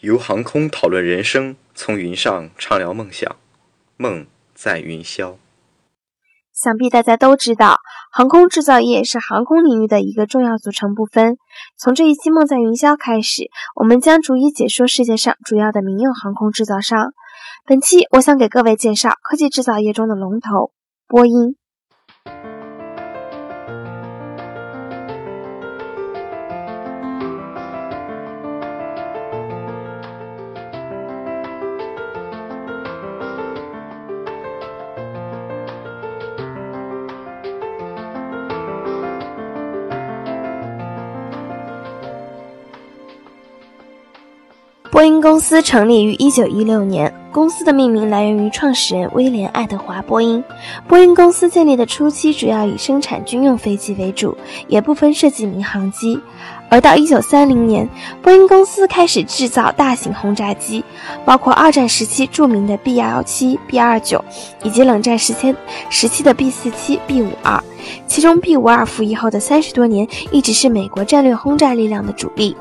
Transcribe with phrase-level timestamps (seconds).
[0.00, 3.36] 由航空讨论人生，从云上畅聊梦想，
[3.98, 5.34] 梦在云霄。
[6.54, 7.76] 想必大家都知道，
[8.10, 11.36] 航空制造业是航空领域的一个重要组成部分。
[11.76, 17.12] 从这一期《梦在云霄》开始，我们将逐一解说世界上主要的民用航空制造商。
[17.66, 20.72] 本期我想给各位介绍科技制造业中的龙头——
[21.06, 21.56] 波音。
[44.90, 50.42] 波音公司成立于1916年，公司的命名来源于创始人威廉·爱德华·波音。
[50.88, 54.36] 波音公司建立的初期主要以生产军用飞机为主，
[54.66, 56.20] 也不分设计民航机。
[56.68, 57.88] 而到1930年，
[58.20, 60.84] 波音公司开始制造大型轰炸机，
[61.24, 64.20] 包括二战时期著名的 B-27、B-29，
[64.64, 65.54] 以及冷战时期
[65.88, 67.60] 时期的 B-47、B-52。
[68.08, 72.56] 其中 B-52 服役后的三十多年，一直是美国战略轰炸力量的主力。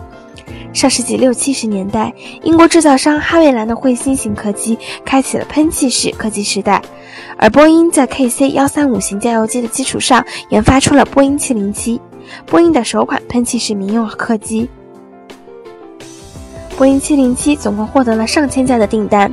[0.71, 6.81] 上世纪六七十年代，英国制造商哈维兰的彗星型客机开启了喷气式客机时代，
[7.37, 11.99] 而波音在 KC 幺三五型加油机的基础上研发出了波音七零七，
[12.45, 14.69] 波音的首款喷气式民用客机。
[16.77, 19.29] 波音七零七总共获得了上千架的订单，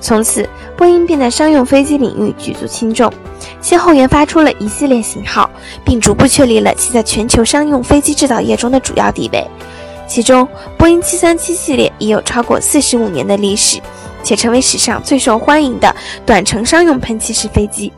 [0.00, 3.12] 从此波音便在商用飞机领域举足轻重，
[3.60, 5.48] 先后研发出了一系列型号，
[5.84, 9.46] 并逐步确立了其在全球商用飞机制造业中的主要地位。
[10.08, 13.78] 其中，波音737系列已有超过四十五年的历史，
[14.24, 17.92] 且成为史上最受欢迎的短程商用喷气式飞机。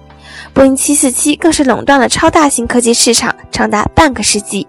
[0.52, 4.67] 波音747更是垄断了超大型客机市场长达半个世纪。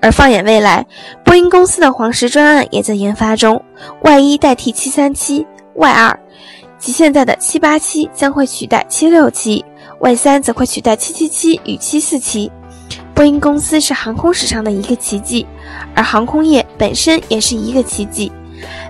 [0.00, 0.84] 而放眼未来，
[1.24, 3.62] 波音公司的黄石专案也在研发中
[4.02, 6.14] ，Y1 代替 737，Y2
[6.80, 12.50] 及现在的787将会取代 767，Y3 则会取代777与747。
[13.14, 15.46] 波音公司是航空史上的一个奇迹，
[15.94, 18.32] 而航空业本身也是一个奇迹。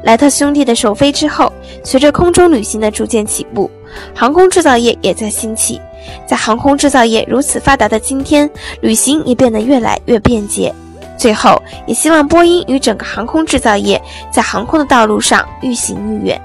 [0.05, 1.53] 莱特兄弟的首飞之后，
[1.83, 3.71] 随着空中旅行的逐渐起步，
[4.15, 5.81] 航空制造业也在兴起。
[6.27, 8.49] 在航空制造业如此发达的今天，
[8.81, 10.75] 旅行也变得越来越便捷。
[11.17, 14.01] 最后，也希望波音与整个航空制造业
[14.33, 16.41] 在航空的道路上愈行愈远。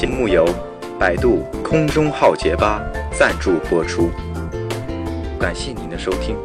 [0.00, 0.46] 节目由
[0.96, 4.12] 百度空中浩劫吧赞助播出，
[5.40, 6.36] 感谢您的收听。